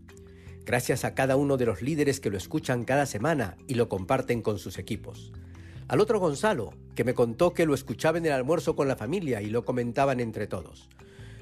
Gracias 0.64 1.04
a 1.04 1.14
cada 1.14 1.36
uno 1.36 1.56
de 1.56 1.66
los 1.66 1.82
líderes 1.82 2.20
que 2.20 2.30
lo 2.30 2.36
escuchan 2.36 2.84
cada 2.84 3.06
semana 3.06 3.56
y 3.66 3.74
lo 3.74 3.88
comparten 3.88 4.42
con 4.42 4.58
sus 4.58 4.78
equipos. 4.78 5.32
Al 5.88 6.00
otro 6.00 6.20
Gonzalo, 6.20 6.74
que 6.94 7.02
me 7.02 7.14
contó 7.14 7.54
que 7.54 7.64
lo 7.64 7.72
escuchaba 7.72 8.18
en 8.18 8.26
el 8.26 8.32
almuerzo 8.32 8.76
con 8.76 8.88
la 8.88 8.96
familia 8.96 9.40
y 9.40 9.46
lo 9.46 9.64
comentaban 9.64 10.20
entre 10.20 10.46
todos. 10.46 10.90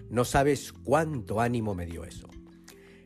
No 0.09 0.25
sabes 0.25 0.73
cuánto 0.73 1.41
ánimo 1.41 1.75
me 1.75 1.85
dio 1.85 2.05
eso. 2.05 2.29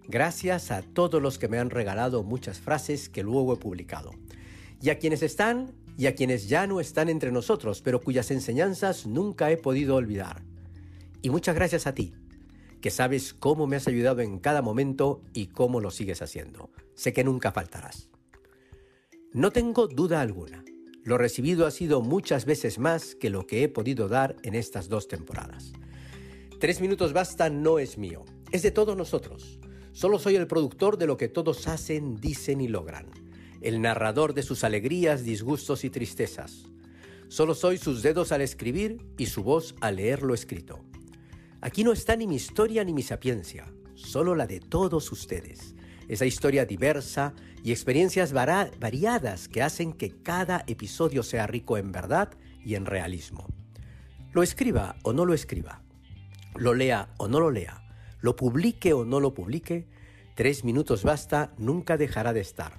Gracias 0.07 0.71
a 0.71 0.83
todos 0.83 1.23
los 1.23 1.39
que 1.39 1.49
me 1.49 1.59
han 1.59 1.71
regalado 1.71 2.23
muchas 2.25 2.61
frases 2.61 3.09
que 3.09 3.23
luego 3.23 3.55
he 3.55 3.57
publicado. 3.57 4.11
Y 4.83 4.91
a 4.91 4.99
quienes 4.99 5.23
están 5.23 5.73
y 5.97 6.09
a 6.09 6.15
quienes 6.15 6.49
ya 6.49 6.67
no 6.67 6.79
están 6.79 7.09
entre 7.09 7.33
nosotros, 7.33 7.81
pero 7.81 8.03
cuyas 8.03 8.31
enseñanzas 8.31 9.07
nunca 9.07 9.51
he 9.51 9.57
podido 9.57 9.97
olvidar. 9.97 10.43
Y 11.23 11.31
muchas 11.31 11.55
gracias 11.55 11.87
a 11.87 11.95
ti, 11.95 12.13
que 12.83 12.91
sabes 12.91 13.33
cómo 13.33 13.67
me 13.67 13.77
has 13.77 13.89
ayudado 13.89 14.21
en 14.21 14.41
cada 14.41 14.61
momento 14.61 15.23
y 15.33 15.47
cómo 15.47 15.81
lo 15.81 15.91
sigues 15.91 16.21
haciendo. 16.21 16.71
Sé 16.95 17.15
que 17.15 17.25
nunca 17.25 17.51
faltarás. 17.51 18.11
No 19.33 19.53
tengo 19.53 19.87
duda 19.87 20.21
alguna. 20.21 20.65
Lo 21.11 21.19
recibido 21.19 21.67
ha 21.67 21.73
sido 21.73 22.03
muchas 22.03 22.45
veces 22.45 22.79
más 22.79 23.17
que 23.17 23.31
lo 23.31 23.45
que 23.45 23.65
he 23.65 23.69
podido 23.69 24.07
dar 24.07 24.37
en 24.45 24.55
estas 24.55 24.89
dos 24.89 25.09
temporadas. 25.09 25.73
Tres 26.61 26.81
minutos 26.81 27.13
basta 27.13 27.51
no 27.51 27.81
es 27.81 27.99
mío, 27.99 28.25
es 28.53 28.63
de 28.63 28.71
todos 28.71 28.97
nosotros. 28.97 29.59
Solo 29.91 30.21
soy 30.21 30.37
el 30.37 30.47
productor 30.47 30.99
de 30.99 31.09
lo 31.09 31.17
que 31.17 31.27
todos 31.27 31.67
hacen, 31.67 32.15
dicen 32.15 32.61
y 32.61 32.69
logran, 32.69 33.07
el 33.61 33.83
narrador 33.83 34.35
de 34.35 34.45
sus 34.45 34.63
alegrías, 34.63 35.25
disgustos 35.25 35.83
y 35.83 35.91
tristezas. 35.91 36.67
Solo 37.27 37.57
soy 37.57 37.77
sus 37.77 38.05
dedos 38.05 38.31
al 38.31 38.43
escribir 38.43 39.05
y 39.19 39.27
su 39.27 39.43
voz 39.43 39.75
al 39.81 39.97
leer 39.97 40.23
lo 40.23 40.33
escrito. 40.33 40.79
Aquí 41.61 41.83
no 41.83 41.91
está 41.91 42.15
ni 42.15 42.29
mi 42.29 42.37
historia 42.37 42.85
ni 42.85 42.93
mi 42.93 43.03
sapiencia, 43.03 43.75
solo 43.97 44.37
la 44.37 44.47
de 44.47 44.61
todos 44.61 45.11
ustedes. 45.11 45.75
Esa 46.11 46.27
historia 46.27 46.67
diversa 46.67 47.35
y 47.63 47.71
experiencias 47.71 48.33
variadas 48.33 49.47
que 49.47 49.63
hacen 49.63 49.93
que 49.93 50.11
cada 50.25 50.65
episodio 50.67 51.23
sea 51.23 51.47
rico 51.47 51.79
en 51.79 51.93
verdad 51.93 52.31
y 52.65 52.75
en 52.75 52.85
realismo. 52.85 53.47
Lo 54.33 54.43
escriba 54.43 54.97
o 55.05 55.13
no 55.13 55.25
lo 55.25 55.35
escriba, 55.35 55.85
lo 56.57 56.75
lea 56.75 57.15
o 57.17 57.29
no 57.29 57.39
lo 57.39 57.53
lea, 57.53 57.85
lo 58.23 58.35
publique 58.35 58.93
o 58.93 59.05
no 59.05 59.21
lo 59.21 59.35
publique, 59.35 59.87
tres 60.35 60.65
minutos 60.65 61.05
basta 61.05 61.55
nunca 61.59 61.97
dejará 61.97 62.33
de 62.33 62.41
estar, 62.41 62.73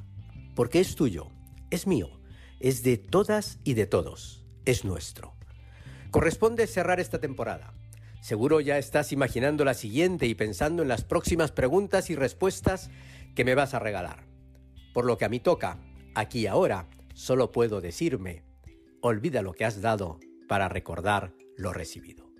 porque 0.53 0.81
es 0.81 0.97
tuyo, 0.97 1.29
es 1.69 1.87
mío, 1.87 2.19
es 2.59 2.83
de 2.83 2.97
todas 2.97 3.59
y 3.63 3.75
de 3.75 3.85
todos, 3.85 4.43
es 4.65 4.83
nuestro. 4.83 5.35
Corresponde 6.11 6.67
cerrar 6.67 6.99
esta 6.99 7.21
temporada. 7.21 7.73
Seguro 8.21 8.59
ya 8.59 8.77
estás 8.77 9.13
imaginando 9.13 9.65
la 9.65 9.73
siguiente 9.73 10.27
y 10.27 10.35
pensando 10.35 10.83
en 10.83 10.89
las 10.89 11.05
próximas 11.05 11.51
preguntas 11.51 12.09
y 12.09 12.15
respuestas 12.15 12.91
que 13.35 13.45
me 13.45 13.55
vas 13.55 13.73
a 13.73 13.79
regalar. 13.79 14.25
Por 14.93 15.05
lo 15.05 15.17
que 15.17 15.25
a 15.25 15.29
mí 15.29 15.39
toca, 15.39 15.79
aquí 16.15 16.47
ahora, 16.47 16.87
solo 17.13 17.51
puedo 17.51 17.81
decirme, 17.81 18.43
olvida 19.01 19.41
lo 19.41 19.53
que 19.53 19.65
has 19.65 19.81
dado 19.81 20.19
para 20.47 20.69
recordar 20.69 21.33
lo 21.57 21.73
recibido. 21.73 22.30